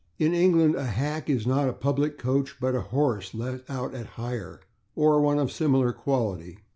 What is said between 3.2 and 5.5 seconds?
let out at hire, or one